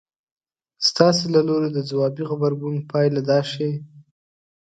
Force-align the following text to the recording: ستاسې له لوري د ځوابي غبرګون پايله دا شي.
ستاسې 0.87 1.25
له 1.35 1.41
لوري 1.47 1.69
د 1.73 1.79
ځوابي 1.89 2.23
غبرګون 2.29 2.75
پايله 2.89 3.21
دا 3.29 3.39
شي. 3.51 3.71